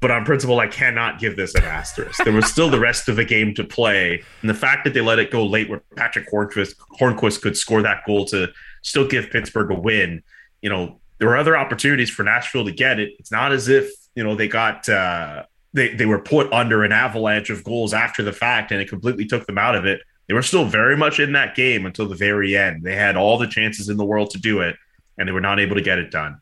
[0.00, 2.22] But on principle, I cannot give this an asterisk.
[2.22, 5.00] There was still the rest of the game to play, and the fact that they
[5.00, 8.48] let it go late, where Patrick Hornqvist, Hornqvist could score that goal to
[8.82, 10.22] still give Pittsburgh a win.
[10.62, 13.14] You know, there were other opportunities for Nashville to get it.
[13.18, 16.92] It's not as if you know they got uh, they they were put under an
[16.92, 20.00] avalanche of goals after the fact, and it completely took them out of it.
[20.28, 22.84] They were still very much in that game until the very end.
[22.84, 24.76] They had all the chances in the world to do it,
[25.16, 26.40] and they were not able to get it done.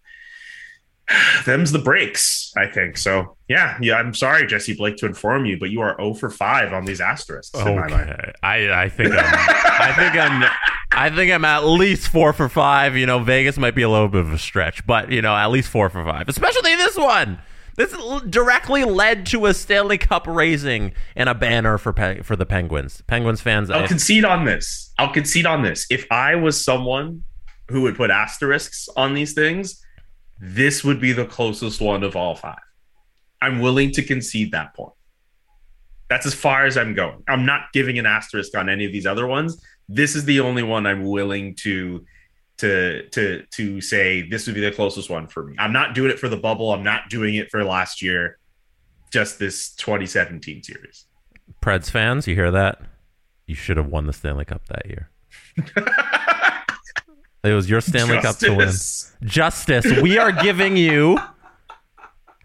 [1.44, 2.96] Them's the breaks, I think.
[2.96, 3.94] So yeah, yeah.
[3.94, 7.00] I'm sorry, Jesse Blake, to inform you, but you are 0 for five on these
[7.00, 8.10] asterisks in my mind.
[8.10, 8.32] Okay.
[8.42, 10.50] I I think I'm I think I'm
[10.92, 12.96] I think I'm at least four for five.
[12.96, 15.48] You know, Vegas might be a little bit of a stretch, but you know, at
[15.50, 16.28] least four for five.
[16.28, 17.38] Especially this one.
[17.76, 17.94] This
[18.30, 23.02] directly led to a Stanley Cup raising and a banner for pe- for the Penguins.
[23.06, 23.70] Penguins fans.
[23.70, 24.92] I'll I- concede on this.
[24.98, 25.86] I'll concede on this.
[25.90, 27.22] If I was someone
[27.68, 29.82] who would put asterisks on these things,
[30.38, 32.58] this would be the closest one of all five.
[33.40, 34.92] I'm willing to concede that point.
[36.08, 37.22] That's as far as I'm going.
[37.28, 39.60] I'm not giving an asterisk on any of these other ones.
[39.88, 42.04] This is the only one I'm willing to
[42.58, 45.54] to to to say this would be the closest one for me.
[45.58, 46.72] I'm not doing it for the bubble.
[46.72, 48.38] I'm not doing it for last year.
[49.12, 51.06] Just this 2017 series.
[51.62, 52.80] Preds fans, you hear that?
[53.46, 55.10] You should have won the Stanley Cup that year.
[57.46, 58.66] it was your Stanley Cup to win.
[58.68, 59.16] Justice.
[59.24, 61.18] Justice, we are giving you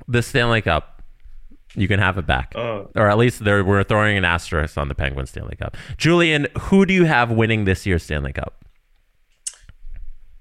[0.08, 1.02] the Stanley Cup.
[1.76, 2.52] You can have it back.
[2.56, 5.78] Uh, or at least we're throwing an asterisk on the Penguin Stanley Cup.
[5.98, 8.64] Julian, who do you have winning this year's Stanley Cup?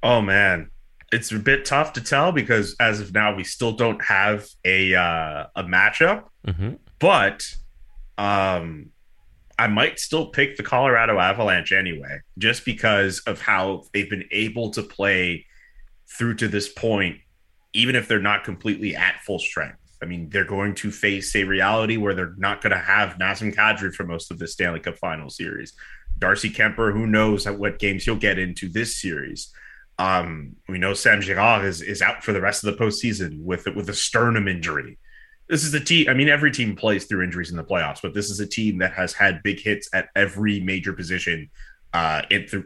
[0.03, 0.70] Oh man,
[1.12, 4.94] it's a bit tough to tell because as of now we still don't have a
[4.94, 6.25] uh, a matchup.
[6.46, 6.79] Mhm.
[6.99, 7.44] But
[8.18, 8.90] um,
[9.61, 14.70] I might still pick the Colorado Avalanche anyway, just because of how they've been able
[14.70, 15.44] to play
[16.16, 17.18] through to this point,
[17.75, 19.77] even if they're not completely at full strength.
[20.03, 23.55] I mean, they're going to face a reality where they're not going to have Nazem
[23.55, 25.75] Kadri for most of the Stanley Cup final series.
[26.18, 29.53] Darcy Kuemper, who knows what games he'll get into this series.
[29.99, 33.66] Um, we know Sam Girard is, is out for the rest of the postseason with
[33.66, 34.96] with a sternum injury.
[35.51, 36.09] This is a team.
[36.09, 38.79] I mean, every team plays through injuries in the playoffs, but this is a team
[38.79, 41.51] that has had big hits at every major position
[41.93, 42.65] uh, th-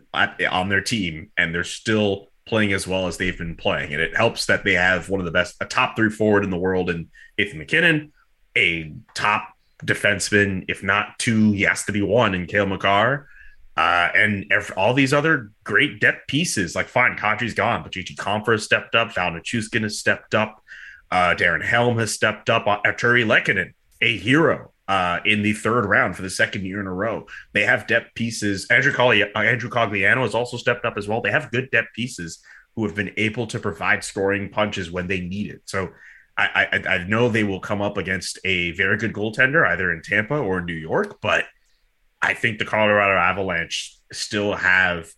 [0.51, 3.95] on their team, and they're still playing as well as they've been playing.
[3.95, 6.51] And it helps that they have one of the best, a top three forward in
[6.51, 8.13] the world, in Nathan MacKinnon,
[8.55, 9.49] a top
[9.83, 13.29] defenseman, if not two, he has to be one in Cale Makar.
[13.77, 18.63] Uh, and all these other great depth pieces, like fine, Kadri's gone, but Compher has
[18.63, 20.63] stepped up, Val Nichushkin has stepped up,
[21.11, 25.87] uh, Darren Helm has stepped up, uh, Artturi Lehkonen, a hero uh, in the third
[25.87, 27.27] round for the second year in a row.
[27.53, 28.67] They have depth pieces.
[28.71, 31.21] Andrew, Cogli- uh, Andrew Cogliano has also stepped up as well.
[31.21, 32.43] They have good depth pieces
[32.77, 35.63] who have been able to provide scoring punches when they need it.
[35.67, 35.91] So
[36.37, 40.03] I, I, I know they will come up against a very good goaltender, either in
[40.03, 41.45] Tampa or New York, but
[42.21, 45.09] I think the Colorado Avalanche still have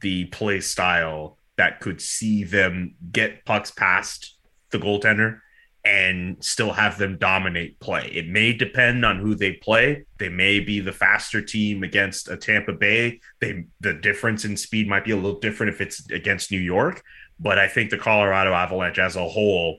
[0.00, 4.36] the play style that could see them get pucks past
[4.70, 5.40] the goaltender
[5.84, 8.10] and still have them dominate play.
[8.12, 10.04] It may depend on who they play.
[10.18, 13.20] They may be the faster team against a Tampa Bay.
[13.40, 17.02] They the difference in speed might be a little different if it's against New York,
[17.38, 19.78] but I think the Colorado Avalanche as a whole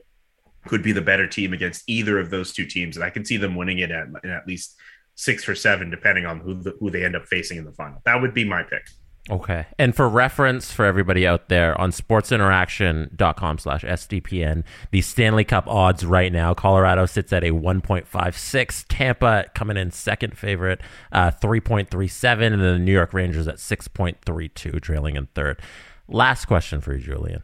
[0.66, 3.36] could be the better team against either of those two teams and I can see
[3.36, 4.76] them winning it at, at least
[5.16, 8.00] 6 or 7 depending on who the, who they end up facing in the final.
[8.04, 8.86] That would be my pick.
[9.30, 9.66] Okay.
[9.78, 16.04] And for reference for everybody out there on sportsinteraction.com slash SDPN, the Stanley Cup odds
[16.04, 20.80] right now, Colorado sits at a 1.56, Tampa coming in second favorite,
[21.12, 25.60] uh, 3.37, and then the New York Rangers at 6.32, trailing in third.
[26.08, 27.42] Last question for you, Julian.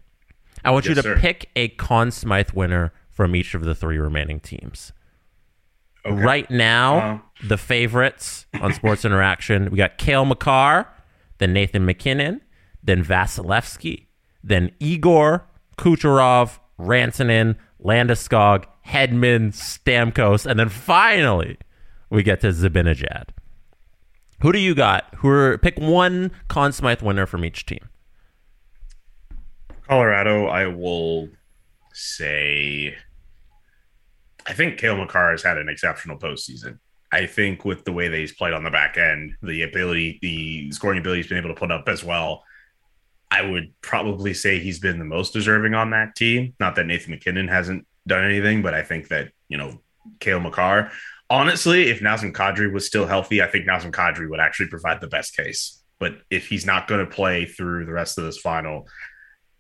[0.65, 1.17] I want Yes, you to sir.
[1.19, 4.93] pick a Conn Smythe winner from each of the three remaining teams.
[6.05, 6.21] Okay.
[6.23, 10.87] Right now, Uh, the favorites on Sports Interaction, we got Cale Makar,
[11.39, 12.41] then Nathan MacKinnon,
[12.83, 14.07] then Vasilevskiy,
[14.43, 15.49] then Igor
[15.79, 21.57] Kucherov, Rantanen, Landeskog, Hedman, Stamkos, and then finally
[22.11, 23.29] we get to Zibanejad.
[24.43, 25.15] Who do you got?
[25.19, 27.89] Who are, pick one Conn Smythe winner from each team.
[29.89, 31.29] Colorado, I will
[31.93, 32.95] say,
[34.47, 36.79] I think Cale Makar has had an exceptional postseason.
[37.11, 40.71] I think with the way that he's played on the back end, the ability, the
[40.73, 42.45] scoring ability he's been able to put up as well,
[43.31, 46.55] I would probably say he's been the most deserving on that team.
[46.61, 49.81] Not that Nathan MacKinnon hasn't done anything, but I think that, you know,
[50.21, 50.91] Cale Makar,
[51.31, 55.09] honestly, if Nazem Kadri was still healthy, I think Nazem Kadri would actually provide the
[55.09, 55.83] best case.
[55.99, 58.87] But if he's not going to play through the rest of this final,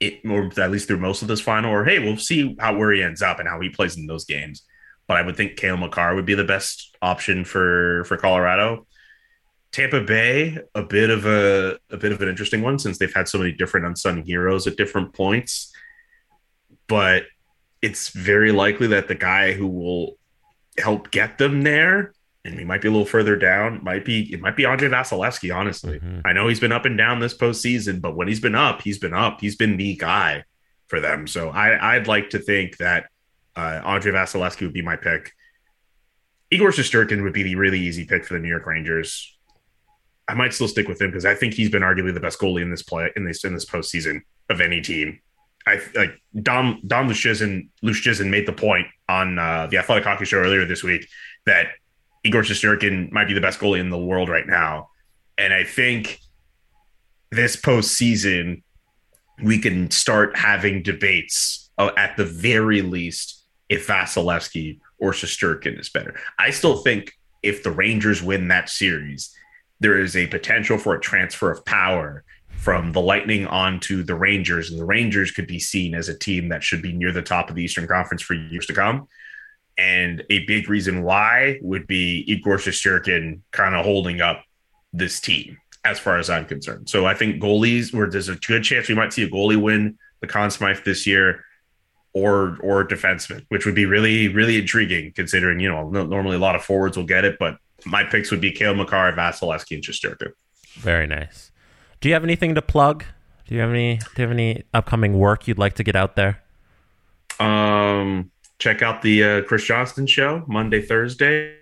[0.00, 2.92] it or at least through most of this final, or hey, we'll see how where
[2.92, 4.62] he ends up and how he plays in those games.
[5.08, 8.86] But I would think Cale Makar would be the best option for for Colorado.
[9.72, 13.26] Tampa Bay, a bit of a a bit of an interesting one since they've had
[13.28, 15.72] so many different unsung heroes at different points.
[16.86, 17.24] But
[17.82, 20.18] it's very likely that the guy who will
[20.78, 22.12] help get them there,
[22.44, 25.54] and he might be a little further down, might be it might be Andrei Vasilevskiy,
[25.54, 26.00] honestly.
[26.00, 26.22] Mhm.
[26.24, 28.98] I know he's been up and down this postseason, but when he's been up, he's
[28.98, 29.40] been up.
[29.40, 30.44] He's been the guy
[30.88, 31.26] for them.
[31.26, 33.06] So I, I'd like to think that
[33.58, 35.32] uh, Andrei Vasilevskiy would be my pick.
[36.50, 39.36] Igor Shesterkin would be the really easy pick for the New York Rangers.
[40.28, 42.62] I might still stick with him because I think he's been arguably the best goalie
[42.62, 45.20] in this play in this in this postseason of any team.
[45.66, 50.38] I like Dom Dom Luszczyszyn Luszczyszyn made the point on uh, the Athletic Hockey Show
[50.38, 51.06] earlier this week
[51.46, 51.68] that
[52.24, 54.88] Igor Shesterkin might be the best goalie in the world right now,
[55.36, 56.18] and I think
[57.30, 58.62] this postseason
[59.42, 63.37] we can start having debates uh, at the very least
[63.68, 66.18] if Vasilevskiy or Shesterkin is better.
[66.38, 69.34] I still think if the Rangers win that series,
[69.80, 74.70] there is a potential for a transfer of power from the Lightning onto the Rangers,
[74.70, 77.48] and the Rangers could be seen as a team that should be near the top
[77.48, 79.06] of the Eastern Conference for years to come.
[79.76, 84.42] And a big reason why would be Igor Shesterkin kind of holding up
[84.92, 86.88] this team, as far as I'm concerned.
[86.88, 89.96] So I think goalies, where there's a good chance we might see a goalie win
[90.20, 91.44] the Conn Smythe this year,
[92.18, 96.54] or or defenseman, which would be really really intriguing considering you know normally a lot
[96.54, 100.32] of forwards will get it, but my picks would be Cale Makar, Vasilevskiy, and Shesterkin.
[100.74, 101.50] Very nice.
[102.00, 103.04] Do you have anything to plug?
[103.46, 106.16] Do you have any do you have any upcoming work you'd like to get out
[106.16, 106.42] there?
[107.40, 111.54] Um, check out the uh, Chris Johnston show Monday, Thursday.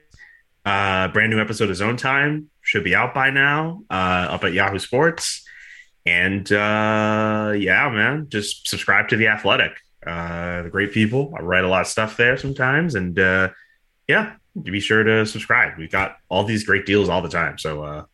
[0.65, 3.83] Uh, brand new episode of Zone Time should be out by now.
[3.89, 5.47] Uh, up at Yahoo Sports,
[6.05, 9.73] and uh, yeah, man, just subscribe to the Athletic.
[10.07, 11.35] Uh, the great people.
[11.37, 13.49] I write a lot of stuff there sometimes, and uh,
[14.07, 15.77] yeah, be sure to subscribe.
[15.77, 18.05] We've got all these great deals all the time, so uh,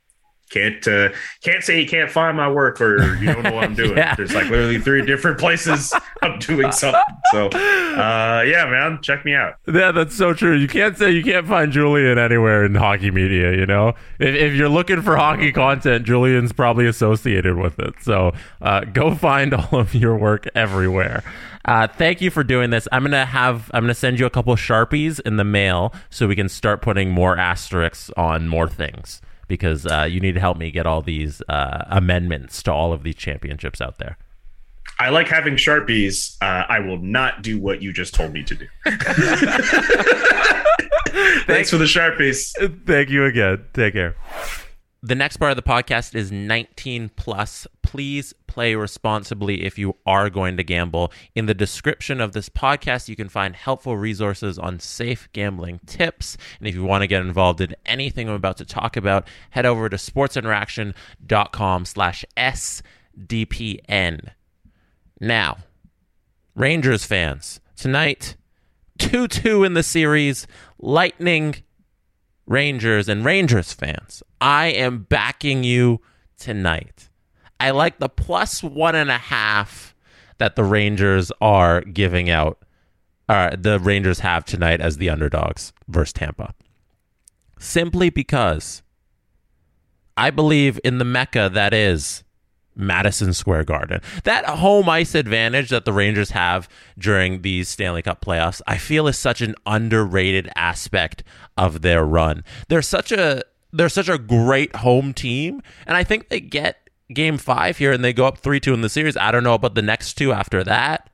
[0.53, 1.09] can't uh,
[1.43, 3.97] can't say you can't find my work or you don't know what I'm doing.
[3.97, 4.15] Yeah.
[4.15, 7.01] There's like literally three different places I'm doing something.
[7.33, 9.55] So uh, yeah, man, check me out.
[9.67, 10.55] Yeah, that's so true.
[10.55, 13.95] You can't say you can't find Julian anywhere in hockey media, you know?
[14.19, 17.95] If, if you're looking for hockey content, Julian's probably associated with it.
[18.03, 21.25] So uh, go find all of your work everywhere.
[21.65, 22.89] Uh, thank you for doing this.
[22.91, 26.35] I'm gonna have I'm gonna send you a couple sharpies in the mail so we
[26.35, 29.21] can start putting more asterisks on more things
[29.53, 33.03] because uh, you need to help me get all these uh, amendments to all of
[33.03, 34.17] these championships out there.
[34.99, 36.39] I like having sharpies.
[36.41, 38.67] Uh, I will not do what you just told me to do.
[41.45, 42.53] Thanks for the sharpies.
[42.87, 43.67] Thank you again.
[43.75, 44.17] Take care.
[45.05, 47.67] The next part of the podcast is 19 plus.
[47.83, 51.11] Please play responsibly if you are going to gamble.
[51.35, 56.37] In the description of this podcast, you can find helpful resources on safe gambling tips.
[56.61, 59.67] And if you want to get involved in anything I'm about to talk about, head
[59.67, 64.29] over to sportsinteraction.com slash SDPN.
[65.21, 65.57] Now,
[66.55, 68.37] Rangers fans, tonight,
[68.99, 70.47] 2 2 in the series.
[70.79, 71.57] Lightning,
[72.47, 74.23] Rangers, and Rangers fans.
[74.41, 76.01] I am backing you
[76.39, 77.09] tonight.
[77.61, 79.95] I like the plus one and a half
[80.39, 82.59] that the Rangers are giving out.
[83.29, 86.53] Uh, the Rangers have tonight as the underdogs versus Tampa.
[87.59, 88.83] Simply because
[90.17, 92.25] I believe in the Mecca that is
[92.75, 94.01] Madison Square Garden.
[94.25, 96.69] That home ice advantage that the Rangers have
[96.99, 101.23] during these Stanley Cup playoffs, I feel is such an underrated aspect
[101.57, 102.45] of their run.
[102.69, 103.43] They're such a
[103.75, 108.05] they're such a great home team, and I think they get game 5 here and
[108.05, 109.17] they go up 3-2 in the series.
[109.17, 111.11] I don't know about the next two after that.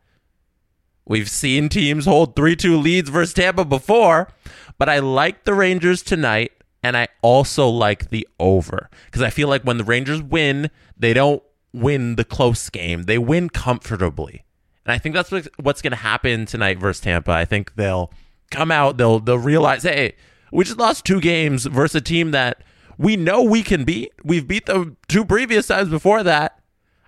[1.06, 4.28] We've seen teams hold 3-2 leads versus Tampa before,
[4.76, 6.52] but I like the Rangers tonight
[6.82, 11.14] and I also like the over because I feel like when the Rangers win, they
[11.14, 11.42] don't
[11.72, 13.04] win the close game.
[13.04, 14.44] They win comfortably.
[14.84, 17.30] And I think that's what's going to happen tonight versus Tampa.
[17.32, 18.10] I think they'll
[18.50, 20.14] come out, they'll they'll realize, hey,
[20.50, 22.62] we just lost two games versus a team that
[22.96, 24.12] we know we can beat.
[24.24, 26.58] We've beat them two previous times before that.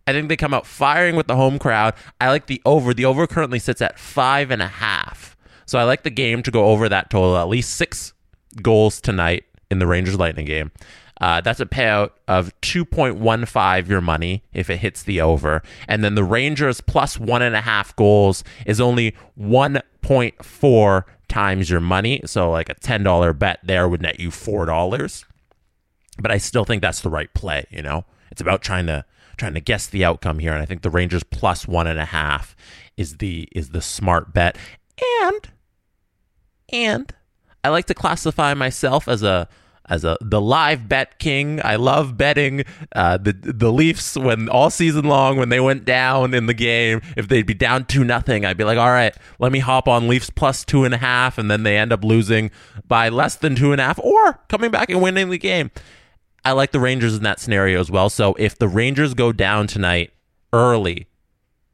[0.06, 1.94] I think they come out firing with the home crowd.
[2.20, 2.92] I like the over.
[2.92, 5.36] The over currently sits at five and a half.
[5.66, 8.12] So I like the game to go over that total, at least six
[8.60, 10.72] goals tonight in the Rangers Lightning game.
[11.20, 15.62] Uh, that's a payout of 2.15 your money if it hits the over.
[15.86, 21.80] And then the Rangers plus one and a half goals is only 1.4 times your
[21.80, 22.22] money.
[22.24, 25.24] So, like a $10 bet there would net you $4.
[26.18, 28.04] But I still think that's the right play, you know?
[28.30, 29.04] It's about trying to
[29.36, 30.52] trying to guess the outcome here.
[30.52, 32.54] And I think the Rangers plus one and a half
[32.96, 34.56] is the is the smart bet.
[35.22, 35.48] And
[36.72, 37.14] and
[37.64, 39.48] I like to classify myself as a
[39.90, 41.60] as a the live bet king.
[41.62, 42.64] I love betting
[42.94, 47.02] uh, the the Leafs when all season long when they went down in the game.
[47.16, 50.08] If they'd be down two nothing, I'd be like, all right, let me hop on
[50.08, 52.50] Leafs plus two and a half, and then they end up losing
[52.86, 55.70] by less than two and a half, or coming back and winning the game.
[56.44, 58.08] I like the Rangers in that scenario as well.
[58.08, 60.12] So if the Rangers go down tonight
[60.52, 61.06] early,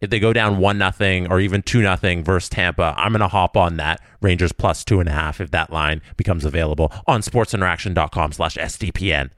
[0.01, 3.57] if they go down one nothing or even two nothing versus Tampa, I'm gonna hop
[3.57, 8.32] on that Rangers plus two and a half if that line becomes available on sportsinteraction.com
[8.32, 9.30] slash SDPN.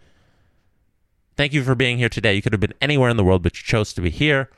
[1.37, 2.35] Thank you for being here today.
[2.35, 4.51] You could have been anywhere in the world, but you chose to be here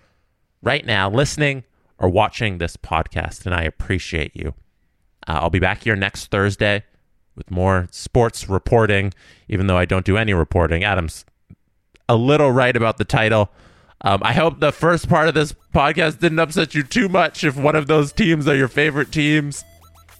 [0.63, 1.65] right now, listening
[1.99, 4.55] or watching this podcast, and I appreciate you.
[5.29, 6.85] Uh, I'll be back here next Thursday
[7.37, 9.13] with more sports reporting,
[9.49, 10.83] even though I don't do any reporting.
[10.83, 11.25] Adam's
[12.09, 13.51] a little right about the title.
[14.03, 17.57] Um, I hope the first part of this podcast didn't upset you too much if
[17.57, 19.65] one of those teams are your favorite teams.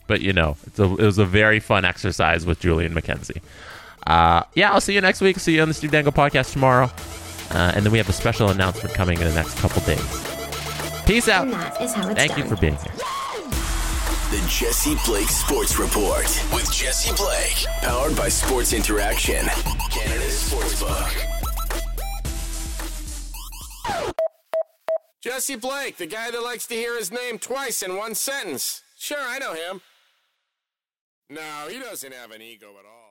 [0.07, 3.41] But you know, a, it was a very fun exercise with Julian McKenzie.
[4.07, 5.39] Uh, yeah, I'll see you next week.
[5.39, 6.91] See you on the Steve Dangle podcast tomorrow.
[7.51, 10.01] Uh, and then we have a special announcement coming in the next couple days.
[11.07, 11.49] Peace out.
[12.17, 12.39] Thank done.
[12.39, 12.93] you for being here.
[14.31, 19.45] The Jesse Blake Sports Report with Jesse Blake, powered by Sports Interaction,
[19.91, 21.40] Canada's Sportsbook.
[25.23, 28.83] Jesse Blake, the guy that likes to hear his name twice in one sentence.
[28.97, 29.83] Sure, I know him.
[31.29, 33.11] No, he doesn't have an ego at all.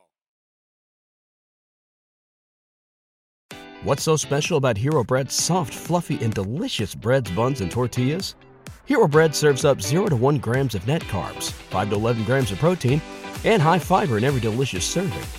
[3.83, 8.35] What's so special about Hero Bread's soft, fluffy, and delicious breads, buns, and tortillas?
[8.85, 12.51] Hero Bread serves up 0 to 1 grams of net carbs, 5 to 11 grams
[12.51, 13.01] of protein,
[13.45, 15.38] and high fiber in every delicious serving.